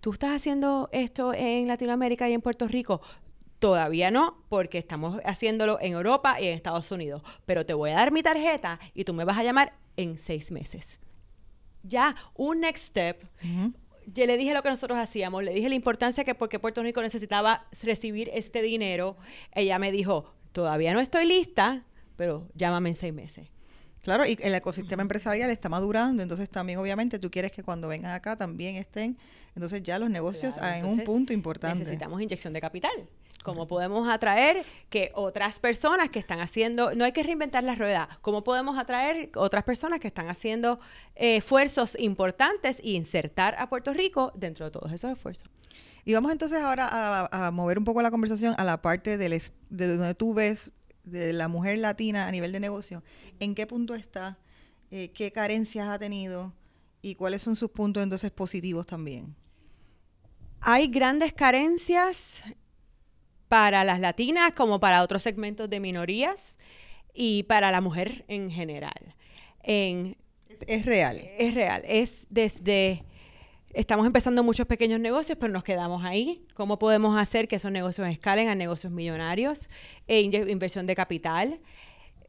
[0.00, 3.00] ¿Tú estás haciendo esto en Latinoamérica y en Puerto Rico?
[3.58, 7.22] Todavía no, porque estamos haciéndolo en Europa y en Estados Unidos.
[7.46, 10.50] Pero te voy a dar mi tarjeta y tú me vas a llamar en seis
[10.50, 10.98] meses.
[11.84, 13.24] Ya, un next step.
[14.06, 17.02] Yo le dije lo que nosotros hacíamos, le dije la importancia que porque Puerto Rico
[17.02, 19.16] necesitaba recibir este dinero.
[19.52, 21.84] Ella me dijo, todavía no estoy lista,
[22.16, 23.48] pero llámame en seis meses.
[24.02, 28.12] Claro, y el ecosistema empresarial está madurando, entonces también obviamente tú quieres que cuando vengan
[28.12, 29.16] acá también estén,
[29.54, 31.78] entonces ya los negocios en un punto importante.
[31.78, 32.90] Necesitamos inyección de capital.
[33.44, 38.08] ¿Cómo podemos atraer que otras personas que están haciendo, no hay que reinventar la rueda,
[38.22, 40.80] cómo podemos atraer otras personas que están haciendo
[41.14, 45.48] eh, esfuerzos importantes e insertar a Puerto Rico dentro de todos esos esfuerzos?
[46.04, 49.86] Y vamos entonces ahora a, mover un poco la conversación a la parte del de
[49.86, 50.72] donde tú ves
[51.04, 53.02] de la mujer latina a nivel de negocio.
[53.38, 54.38] ¿En qué punto está?
[54.90, 56.52] Eh, ¿Qué carencias ha tenido?
[57.02, 59.34] ¿Y cuáles son sus puntos entonces positivos también?
[60.60, 62.42] Hay grandes carencias
[63.48, 66.58] para las latinas como para otros segmentos de minorías
[67.14, 69.14] y para la mujer en general.
[69.62, 70.16] es,
[70.66, 71.28] es real.
[71.38, 71.82] Es real.
[71.86, 73.04] Es desde
[73.74, 76.44] Estamos empezando muchos pequeños negocios, pero nos quedamos ahí.
[76.54, 79.70] ¿Cómo podemos hacer que esos negocios escalen a negocios millonarios?
[80.06, 81.60] E inversión de capital.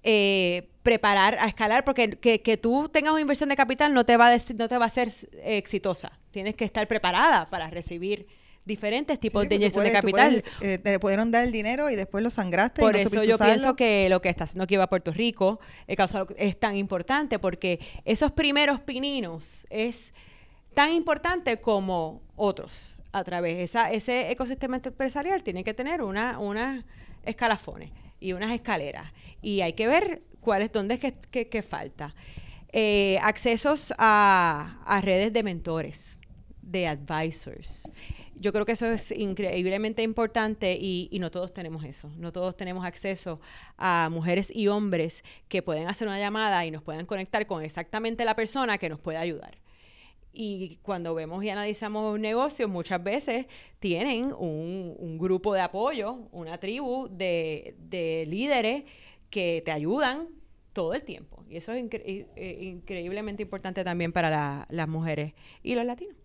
[0.04, 4.34] Eh, preparar a escalar, porque que, tú tengas una inversión de capital no te va
[4.34, 5.10] a, no te va a ser
[5.44, 6.20] exitosa.
[6.32, 8.28] Tienes que estar preparada para recibir
[8.66, 10.44] diferentes tipos de inyección de capital.
[10.62, 12.82] Eh, te pudieron dar el dinero y después lo sangraste.
[12.82, 15.12] Por y no eso yo pienso que lo que está haciendo aquí va a Puerto
[15.12, 20.14] Rico es tan importante porque esos primeros pininos es
[20.74, 23.60] tan importante como otros a través.
[23.60, 26.84] Esa, ese ecosistema empresarial tiene que tener una, unas
[27.24, 29.12] escalafones y unas escaleras.
[29.42, 32.16] Y hay que ver cuáles, dónde es que, falta.
[32.72, 36.20] Eh, accesos a, redes de mentores,
[36.62, 37.88] de advisors.
[38.36, 42.12] Yo creo que eso es increíblemente importante y, y, no todos tenemos eso.
[42.18, 43.40] No todos tenemos acceso
[43.78, 48.26] a mujeres y hombres que pueden hacer una llamada y nos puedan conectar con exactamente
[48.26, 49.63] la persona que nos puede ayudar.
[50.36, 53.46] Y cuando vemos y analizamos negocios, muchas veces
[53.80, 58.84] tienen un, grupo de apoyo, una tribu de, líderes
[59.30, 60.30] que te ayudan
[60.74, 61.46] todo el tiempo.
[61.48, 61.86] Y eso es
[62.62, 66.16] increíblemente importante también para las mujeres y los latinos.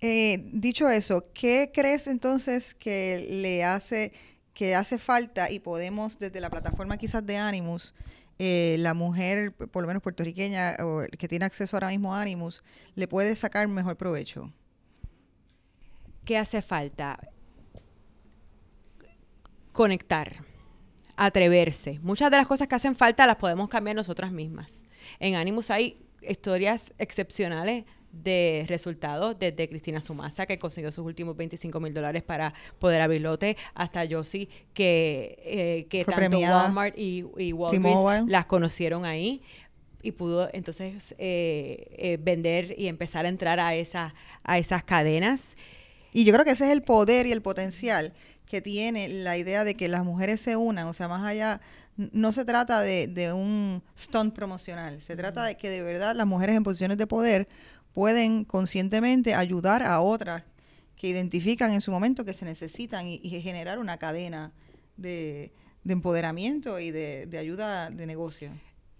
[0.00, 4.12] Eh, dicho eso, ¿qué crees entonces que le hace,
[4.54, 7.92] que hace falta y podemos desde la plataforma quizás de Animus,
[8.42, 12.64] eh, la mujer, por lo menos puertorriqueña, o que tiene acceso ahora mismo a Animus,
[12.94, 14.50] le puede sacar mejor provecho?
[16.24, 17.20] ¿Qué hace falta?
[19.74, 20.42] Conectar,
[21.16, 21.98] atreverse.
[22.00, 24.86] Muchas de las cosas que hacen falta las podemos cambiar nosotras mismas.
[25.18, 31.80] En Animus hay historias excepcionales de resultados, desde Cristina Sumasa, que consiguió sus últimos 25
[31.80, 37.52] mil dólares para poder abrir lote, hasta Josie, que, eh, que tanto Walmart y, y
[37.52, 39.42] Walgreens las conocieron ahí
[40.02, 45.56] y pudo entonces eh, eh, vender y empezar a entrar a, esa, a esas cadenas.
[46.12, 48.12] Y yo creo que ese es el poder y el potencial
[48.46, 51.60] que tiene la idea de que las mujeres se unan, o sea, más allá,
[51.96, 56.26] no se trata de, de un stunt promocional, se trata de que de verdad las
[56.26, 57.46] mujeres en posiciones de poder
[57.92, 60.44] pueden conscientemente ayudar a otras
[60.96, 64.52] que identifican en su momento que se necesitan y, generar una cadena
[64.96, 65.52] de,
[65.88, 68.50] empoderamiento y de, ayuda de negocio.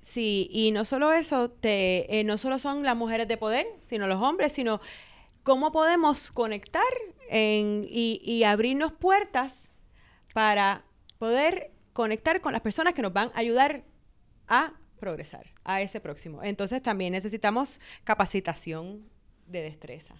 [0.00, 4.07] Sí, y no solo eso, te, eh, no solo son las mujeres de poder, sino
[4.07, 4.81] los hombres, sino
[5.42, 6.83] cómo podemos conectar
[7.31, 9.70] y, y abrirnos puertas
[10.33, 10.85] para
[11.18, 13.85] poder conectar con las personas que nos van a ayudar
[14.48, 16.43] a progresar a ese próximo.
[16.43, 19.05] Entonces también necesitamos capacitación
[19.47, 20.15] de destreza.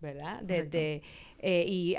[0.00, 0.40] ¿verdad?
[0.42, 1.02] Desde,
[1.38, 1.96] eh, y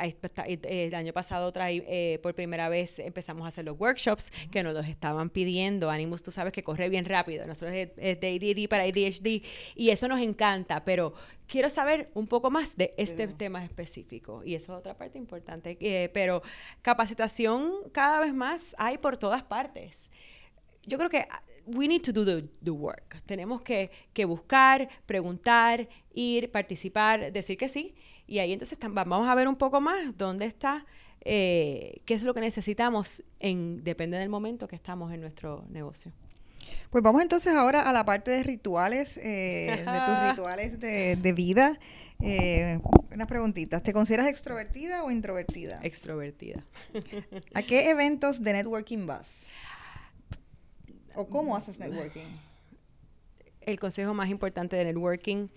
[0.64, 4.74] el año pasado traí, eh, por primera vez empezamos a hacer los workshops que nos
[4.74, 5.90] los estaban pidiendo.
[5.90, 7.46] Animus, tú sabes que corre bien rápido.
[7.46, 9.44] Nosotros es, de ADD para ADHD
[9.76, 11.14] y eso nos encanta, pero
[11.48, 15.78] quiero saber un poco más de este tema específico y eso es otra parte importante.
[15.80, 16.42] Eh, pero
[16.82, 20.10] capacitación cada vez más hay por todas partes.
[20.86, 21.28] Yo creo que
[21.68, 23.22] we need to do the, work.
[23.26, 23.90] Tenemos que,
[24.26, 27.96] buscar, preguntar, ir, participar, decir que sí.
[28.28, 30.86] Y ahí entonces vamos a ver un poco más dónde está,
[31.22, 36.12] eh, qué es lo que necesitamos, en, depende del momento que estamos en nuestro negocio.
[36.90, 41.80] Pues vamos entonces ahora a la parte de rituales, eh, de tus rituales de, vida.
[42.22, 42.80] Eh,
[43.14, 43.84] unas preguntitas.
[43.84, 45.80] ¿Te consideras extrovertida o introvertida?
[45.84, 46.64] Extrovertida.
[47.54, 49.28] ¿A qué eventos de networking vas?
[51.18, 52.28] ¿O cómo haces networking?
[53.62, 55.48] El consejo más importante de networking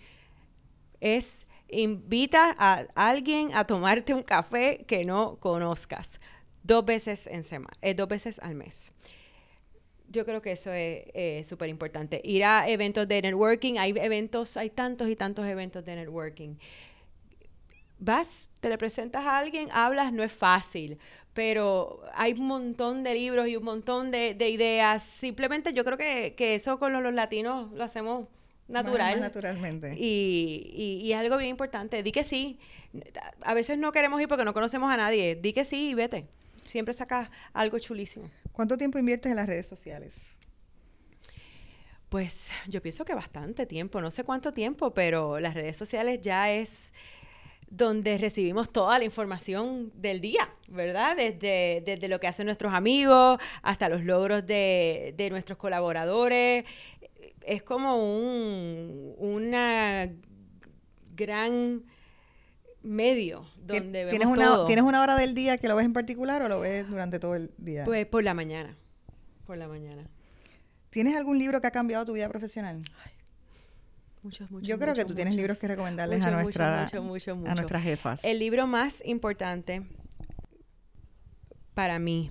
[1.01, 6.19] es invita a alguien a tomarte un café que no conozcas
[6.63, 8.93] dos veces en semana, eh, dos veces al mes.
[10.09, 12.23] Yo creo que eso es súper importante.
[12.25, 16.57] Ir a eventos de networking, hay eventos, hay tantos y tantos eventos de networking.
[17.99, 20.99] Vas, te le presentas a alguien, hablas, no es fácil,
[21.35, 25.03] pero hay un montón de libros y un montón de, ideas.
[25.03, 28.27] Simplemente yo creo que, eso con los, latinos lo hacemos
[28.69, 29.21] natural.
[29.21, 29.95] naturalmente.
[29.97, 32.03] Y, y, es algo bien importante.
[32.03, 32.59] Di que sí.
[33.43, 35.37] A veces no queremos ir porque no conocemos a nadie.
[35.37, 36.27] Di que sí y vete.
[36.65, 38.31] Siempre sacas algo chulísimo.
[38.53, 40.15] ¿Cuánto tiempo inviertes en las redes sociales?
[42.09, 44.01] Pues yo pienso que bastante tiempo.
[44.01, 46.93] No sé cuánto tiempo, pero las redes sociales ya es
[47.71, 51.17] donde recibimos toda la información del día, ¿verdad?
[51.17, 56.65] Desde, desde lo que hacen nuestros amigos hasta los logros de, de nuestros colaboradores.
[57.43, 60.11] Es como un una
[61.15, 61.85] gran
[62.83, 64.65] medio donde ¿Tienes vemos una, todo.
[64.67, 67.35] ¿Tienes una hora del día que lo ves en particular o lo ves durante todo
[67.37, 67.85] el día?
[67.85, 68.77] Pues por la mañana,
[69.47, 70.09] por la mañana.
[70.91, 72.83] ¿Tienes algún libro que ha cambiado tu vida profesional?
[74.23, 74.69] Muchos, muchos.
[74.69, 78.23] Yo creo que tú tienes libros que recomendarles a, nuestra, a nuestras jefas.
[78.25, 79.83] El libro más importante
[81.75, 82.31] para mí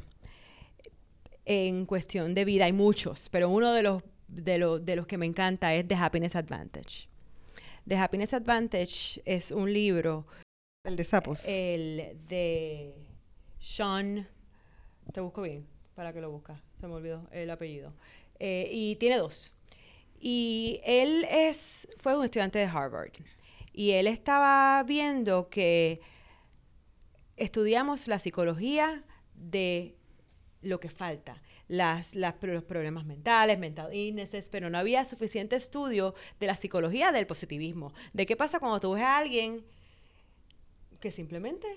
[1.45, 5.17] en cuestión de vida, hay muchos, pero uno de los, de, los, de los que
[5.17, 7.09] me encanta es The Happiness Advantage.
[7.87, 10.27] The Happiness Advantage es un libro.
[10.83, 11.43] El de sapos.
[11.47, 12.93] El de
[13.57, 14.27] Sean.
[15.11, 16.55] Te busco bien para que lo busques.
[16.75, 17.95] Se me olvidó el apellido.
[18.37, 19.51] Eh, y tiene dos.
[20.19, 23.11] Y él es, fue un estudiante de Harvard.
[23.71, 26.01] Y él estaba viendo que
[27.37, 29.03] estudiamos la psicología
[29.33, 29.95] de
[30.61, 36.47] lo que falta, las, los problemas mentales, mental illnesses, pero no había suficiente estudio de
[36.47, 37.93] la psicología del positivismo.
[38.11, 39.63] De qué pasa cuando tú ves a alguien
[40.99, 41.67] que simplemente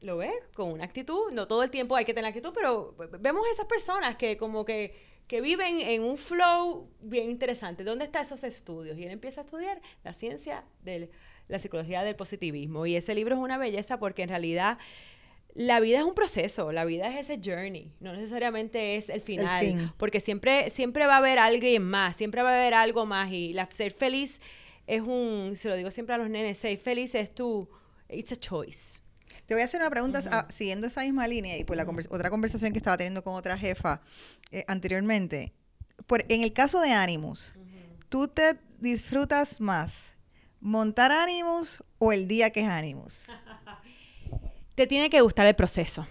[0.00, 3.46] lo ves con una actitud, no todo el tiempo hay que tener actitud, pero vemos
[3.50, 7.84] esas personas que como que que viven en un flow bien interesante.
[7.84, 8.96] ¿Dónde están esos estudios?
[8.98, 11.10] Y él empieza a estudiar la ciencia de
[11.48, 12.86] la psicología del positivismo.
[12.86, 14.78] Y ese libro es una belleza porque en realidad
[15.54, 19.94] la vida es un proceso, la vida es ese journey, no necesariamente es el final,
[19.96, 23.54] porque siempre, siempre va a haber alguien más, siempre va a haber algo más y
[23.54, 24.42] la, ser feliz
[24.86, 27.66] es un, se lo digo siempre a los nenes, ser feliz es tu,
[28.10, 29.00] it's a choice.
[29.46, 32.30] Te voy a hacer una pregunta ah, siguiendo esa misma línea y por la otra
[32.30, 34.00] conversación que estaba teniendo con otra jefa
[34.50, 35.52] eh, anteriormente.
[36.06, 37.54] Por, en el caso de Animus,
[38.08, 40.12] ¿tú te disfrutas más
[40.60, 43.22] montar Animus o el día que es Animus?
[44.74, 46.06] te tiene que gustar el proceso,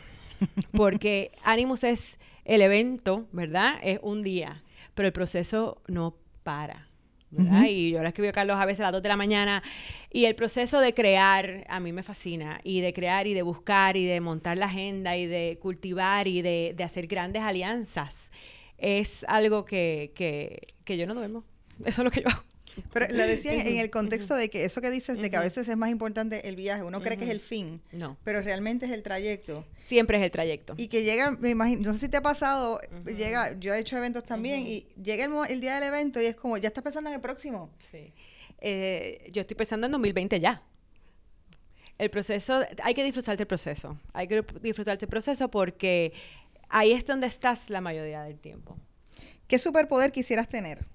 [0.71, 3.75] porque Animus es el evento, ¿verdad?
[3.83, 6.87] Es un día, pero el proceso no para.
[7.31, 7.65] ¿Verdad?
[7.67, 9.63] Y yo la escribo a Carlos a veces a las 2 de la mañana.
[10.11, 12.59] Y el proceso de crear a mí me fascina.
[12.63, 16.41] Y de crear y de buscar y de montar la agenda y de cultivar y
[16.41, 18.31] de, de hacer grandes alianzas
[18.77, 21.43] es algo que, que, que yo no duermo.
[21.83, 22.43] Eso es lo que yo hago.
[22.93, 25.67] Pero lo decía en el contexto de que eso que dices de que a veces
[25.67, 28.17] es más importante el viaje, uno cree que es el fin, no.
[28.23, 29.65] pero realmente es el trayecto.
[29.85, 30.73] Siempre es el trayecto.
[30.77, 33.97] Y que llega, me imagino, no sé si te ha pasado, llega, yo he hecho
[33.97, 37.15] eventos también y llega el, día del evento y es como, ya estás pensando en
[37.15, 37.69] el próximo.
[37.91, 38.13] Sí.
[38.59, 40.63] Eh, yo estoy pensando en 2020 ya.
[41.97, 46.11] El proceso, hay que disfrutarte el proceso, hay que disfrutarte el proceso porque
[46.67, 48.77] ahí es donde estás la mayoría del tiempo.
[49.47, 50.85] ¿Qué superpoder quisieras tener?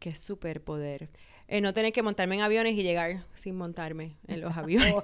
[0.00, 1.10] Qué superpoder.
[1.46, 4.94] Eh, no tener que montarme en aviones y llegar sin montarme en los aviones.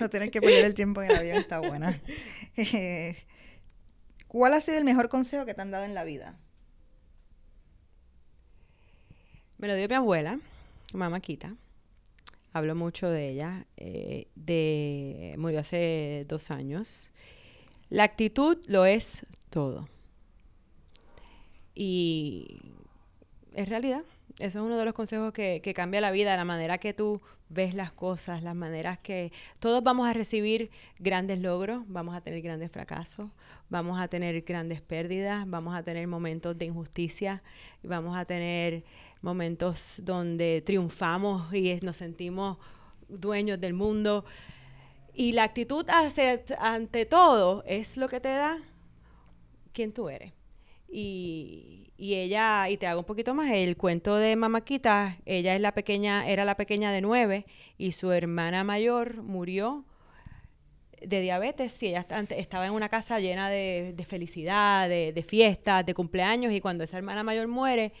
[0.00, 2.02] no tener que perder el tiempo en el avión está buena.
[2.56, 3.16] Eh,
[4.28, 6.38] ¿Cuál ha sido el mejor consejo que te han dado en la vida?
[9.58, 10.40] Me lo dio mi abuela,
[10.92, 11.56] mamá Quita.
[12.52, 13.66] Hablo mucho de ella.
[13.76, 17.12] Eh, de, murió hace dos años.
[17.90, 19.88] La actitud lo es todo.
[21.74, 22.60] Y
[23.54, 24.04] es realidad.
[24.38, 27.20] Eso es uno de los consejos que, que, cambia la vida, la manera que tú
[27.48, 32.42] ves las cosas, las maneras que todos vamos a recibir grandes logros, vamos a tener
[32.42, 33.30] grandes fracasos,
[33.70, 37.42] vamos a tener grandes pérdidas, vamos a tener momentos de injusticia,
[37.84, 38.82] vamos a tener
[39.22, 42.58] momentos donde triunfamos y nos sentimos
[43.08, 44.24] dueños del mundo.
[45.14, 45.86] Y la actitud
[46.58, 48.58] ante todo es lo que te da
[49.72, 50.32] quien tú eres.
[50.88, 55.60] Y, y, ella, y te hago un poquito más, el cuento de Mamaquita, ella es
[55.60, 57.46] la pequeña, era la pequeña de nueve
[57.78, 59.84] y su hermana mayor murió
[61.00, 65.94] de diabetes y ella estaba en una casa llena de, felicidad, de, de, fiestas, de
[65.94, 67.92] cumpleaños y cuando esa hermana mayor muere,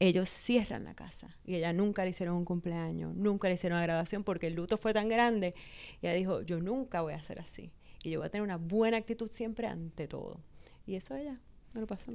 [0.00, 3.86] ellos cierran la casa y ella nunca le hicieron un cumpleaños, nunca le hicieron una
[3.86, 5.54] graduación porque el luto fue tan grande
[6.00, 8.56] y ella dijo, yo nunca voy a ser así y yo voy a tener una
[8.56, 10.40] buena actitud siempre ante todo.
[10.86, 11.40] Y eso ella
[11.74, 12.10] no lo pasó.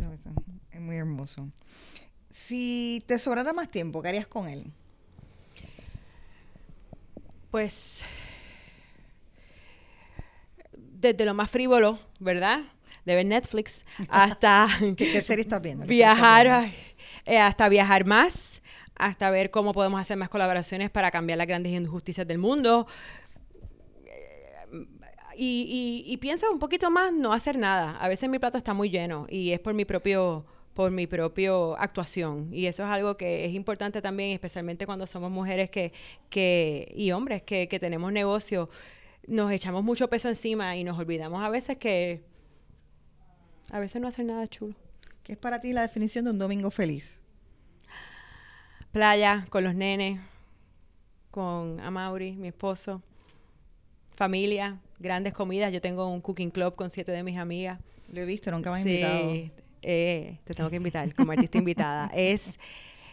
[0.71, 1.49] es muy hermoso.
[2.29, 4.65] Si te sobrara más tiempo, ¿qué harías con él?
[7.51, 8.03] Pues
[11.03, 12.61] desde lo más frívolo, ¿verdad?
[13.05, 14.67] De ver Netflix hasta...
[14.97, 15.85] ¿Qué, serie estás viendo?
[15.85, 16.71] Viajar,
[17.25, 18.63] eh, hasta viajar más,
[18.95, 22.87] hasta ver cómo podemos hacer más colaboraciones para cambiar las grandes injusticias del mundo,
[25.37, 27.97] y, y, pienso un poquito más no hacer nada.
[27.97, 31.77] A veces mi plato está muy lleno y es por mi propio por mi propio
[31.77, 35.93] actuación y eso es algo que es importante también especialmente cuando somos mujeres que,
[36.31, 38.71] que y hombres que, que tenemos negocio
[39.27, 42.23] nos echamos mucho peso encima y nos olvidamos a veces que
[43.69, 44.73] a veces no hacer nada chulo
[45.23, 47.21] ¿Qué es para ti la definición de un domingo feliz?
[48.91, 50.19] Playa, con los nenes,
[51.31, 53.01] con Amaury, mi esposo,
[54.15, 55.71] familia, grandes comidas.
[55.71, 57.79] Yo tengo un cooking club con siete de mis amigas.
[58.11, 59.33] Lo he visto, nunca me has invitado.
[59.85, 62.09] Eh, te tengo que invitar como artista invitada.
[62.15, 62.57] Es,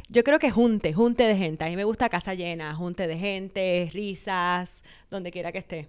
[0.08, 1.64] yo creo que junte, junte de gente.
[1.64, 5.88] A mí me gusta casa llena, junte de gente, risas, donde quiera que esté.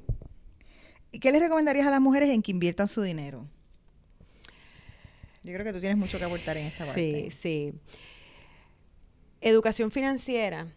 [1.12, 3.46] ¿Y qué les recomendarías a las mujeres en que inviertan su dinero?
[5.44, 7.30] Yo creo que tú tienes mucho que aportar en esta parte.
[7.30, 7.74] Sí, sí.
[9.42, 10.68] Educación financiera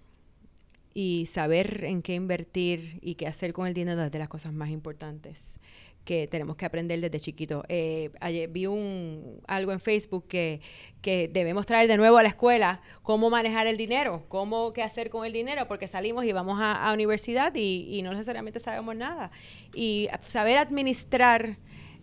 [0.95, 4.53] y saber en qué invertir y qué hacer con el dinero es de las cosas
[4.53, 5.59] más importantes
[6.05, 7.65] que tenemos que aprender desde chiquito.
[7.69, 10.61] Eh, ayer vi un, algo en Facebook que,
[11.01, 15.11] que, debemos traer de nuevo a la escuela cómo manejar el dinero, cómo qué hacer
[15.11, 18.95] con el dinero, porque salimos y vamos a, a universidad y, y, no necesariamente sabemos
[18.95, 19.31] nada.
[19.75, 21.57] Y saber administrar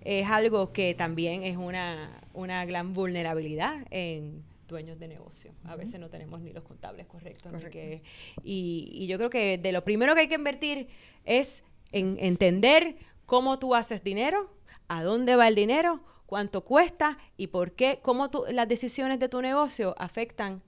[0.04, 5.54] es algo que también es una, una gran vulnerabilidad en dueños de negocio.
[5.66, 7.54] A veces no tenemos ni los contables correctos.
[8.44, 10.88] y, y, yo creo que de lo primero que hay que invertir
[11.26, 12.96] es en entender
[13.28, 14.52] cómo tú haces dinero,
[14.88, 19.42] a dónde va el dinero, cuánto cuesta y por qué, cómo las decisiones de tu
[19.42, 20.64] negocio afectan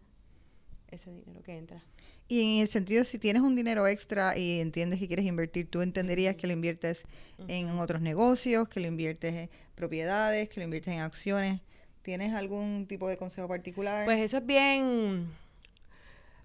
[0.92, 1.84] ese dinero que entra.
[2.28, 5.82] Y en el sentido, si tienes un dinero extra y entiendes que quieres invertir, tú
[5.82, 7.04] entenderías que lo inviertes
[7.48, 11.62] en otros negocios, que lo inviertes en propiedades, que lo inviertes en acciones.
[12.04, 14.06] ¿Tienes algún tipo de consejo particular?
[14.06, 15.30] Pues eso es bien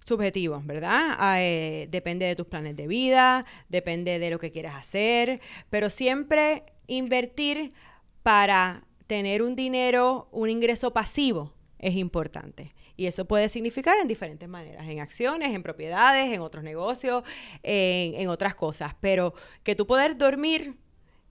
[0.01, 1.17] subjetivo, ¿verdad?
[1.19, 5.91] Ah, eh, depende de tus planes de vida, depende de lo que quieras hacer, pero
[5.91, 7.75] siempre invertir
[8.23, 12.73] para tener un dinero, un ingreso pasivo es importante.
[12.97, 17.23] Y eso puede significar en diferentes maneras, en acciones, en propiedades, en otros negocios,
[17.63, 18.95] en, otras cosas.
[19.01, 20.75] Pero que tú poder dormir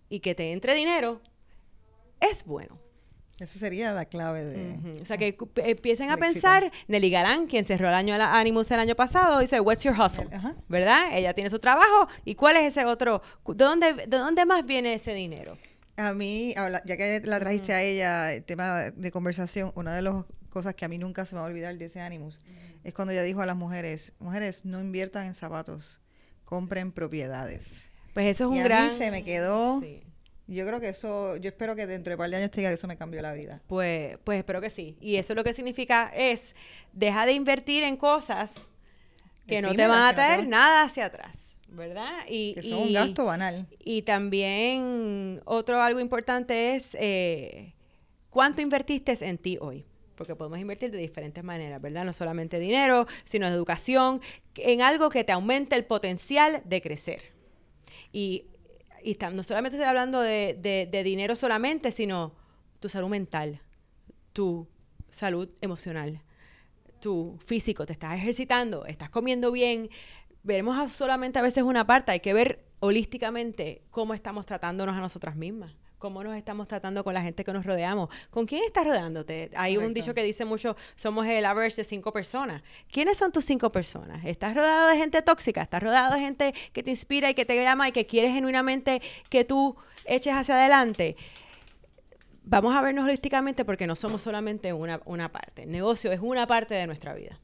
[0.10, 1.22] y que te entre dinero
[2.22, 2.87] es bueno.
[3.40, 5.00] Esa sería la clave de...
[5.02, 8.96] O sea, que empiecen a pensar, Nelly Galán, quien cerró el año Animus el año
[8.96, 10.28] pasado, dice, what's your hustle?
[10.68, 11.16] ¿Verdad?
[11.16, 12.08] Ella tiene su trabajo.
[12.26, 13.22] ¿Y cuál es ese otro?
[13.46, 15.58] ¿De dónde, de dónde más viene ese dinero?
[15.98, 20.26] A mí, ya que la trajiste a ella, el tema de conversación, una de las
[20.50, 22.40] cosas que a mí nunca se me va a olvidar de ese Animus
[22.84, 26.00] es cuando ella dijo a las mujeres, mujeres, no inviertan en zapatos,
[26.46, 27.90] compren propiedades.
[28.14, 28.90] Pues eso es un gran...
[28.90, 29.82] A mí se me quedó...
[30.48, 32.70] Yo creo que eso, yo espero que dentro de un par de años te diga
[32.70, 33.62] que eso me cambió la vida.
[33.68, 34.98] Pues, pues espero que sí.
[35.02, 36.56] Y eso lo que significa es,
[36.94, 38.70] deja de invertir en cosas
[39.46, 41.58] que no te van a traer nada hacia atrás.
[41.70, 42.12] ¿verdad?
[42.28, 43.68] Y, que son un gasto banal.
[43.80, 47.74] Y también otro algo importante es eh,
[48.30, 49.86] cuánto invertiste en ti hoy.
[50.16, 52.04] Porque podemos invertir de diferentes maneras, ¿verdad?
[52.04, 54.20] No solamente dinero, sino educación,
[54.56, 57.22] en algo que te aumente el potencial de crecer.
[58.12, 58.46] Y,
[59.08, 62.34] y no solamente estoy hablando de, de, de dinero solamente, sino
[62.82, 63.62] tu salud mental,
[64.34, 64.68] tu
[65.10, 66.22] salud emocional,
[67.00, 69.90] tu físico, te estás ejercitando, estás comiendo bien,
[70.44, 75.38] veremos solamente a veces una parte, hay que ver holísticamente cómo estamos tratándonos a nosotras
[75.38, 78.10] mismas cómo nos estamos tratando con la gente que nos rodeamos.
[78.30, 79.50] ¿Con quién estás rodeándote?
[79.56, 82.62] Hay un dicho que dice mucho, somos el average de cinco personas.
[82.92, 84.24] ¿Quiénes son tus cinco personas?
[84.26, 85.62] ¿Estás rodeado de gente tóxica?
[85.62, 89.02] ¿Estás rodeado de gente que te inspira y que te llama y que quiere genuinamente
[89.30, 89.76] que tú
[90.06, 91.16] eches hacia adelante?
[92.44, 95.64] Vamos a vernos holísticamente porque no somos solamente una, una parte.
[95.64, 97.40] El negocio es una parte de nuestra vida.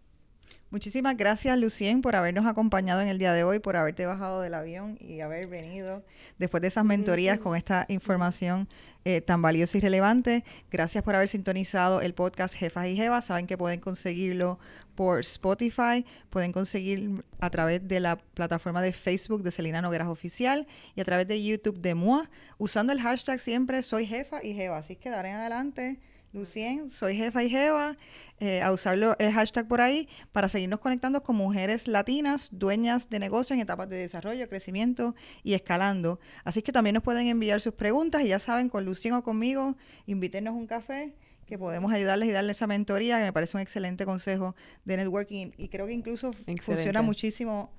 [0.74, 4.55] Muchísimas gracias, Lucien, por habernos acompañado en el día de hoy, por haberte bajado del
[4.55, 6.03] avión y haber venido
[6.39, 8.67] después de esas mentorías con esta información
[9.05, 10.43] eh, tan valiosa y relevante.
[10.71, 13.26] Gracias por haber sintonizado el podcast Jefas y Jevas.
[13.26, 14.57] Saben que pueden conseguirlo
[14.95, 20.65] por Spotify, pueden conseguir a través de la plataforma de Facebook de Celina Nogueras Oficial
[20.95, 24.80] y a través de YouTube de MUA, usando el hashtag siempre soy jefa y jeva.
[24.80, 25.99] Así que daré en adelante
[26.34, 27.95] Lucien, soy jefa y jeva,
[28.39, 33.19] eh, a usarlo el hashtag por ahí para seguirnos conectando con mujeres latinas, dueñas de
[33.19, 35.13] negocios en etapas de desarrollo, crecimiento
[35.43, 36.19] y escalando.
[36.43, 39.77] Así que también nos pueden enviar sus preguntas y ya saben, con Lucien o conmigo,
[40.07, 41.13] invítenos un café
[41.45, 44.55] que podemos ayudarles y darles esa mentoría, que me parece un excelente consejo
[44.86, 46.31] de networking y creo que incluso
[46.63, 47.69] funciona muchísimo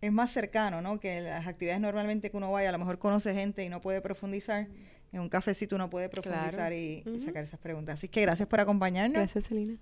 [0.00, 0.98] es más cercano, ¿no?
[0.98, 4.00] Que las actividades normalmente que uno vaya, a lo mejor conoce gente y no puede
[4.00, 4.68] profundizar
[5.12, 7.94] en un cafecito uno puede profundizar y, sacar esas preguntas.
[7.94, 9.18] Así que gracias por acompañarnos.
[9.18, 9.76] Gracias, Celina.